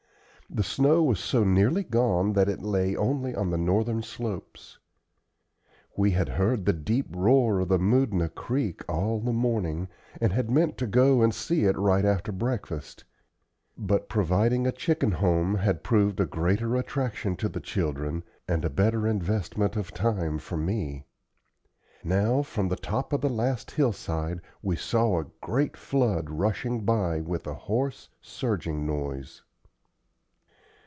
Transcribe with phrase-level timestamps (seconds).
[0.53, 4.79] The snow was so nearly gone that it lay only on the northern slopes.
[5.95, 9.87] We had heard the deep roar of the Moodna Creek all the morning,
[10.19, 13.05] and had meant to go and see it right after breakfast;
[13.77, 19.07] but providing a chickenhome had proved a greater attraction to the children, and a better
[19.07, 21.05] investment of time for me.
[22.03, 27.21] Now from the top of the last hillside we saw a great flood rushing by
[27.21, 29.43] with a hoarse, surging noise.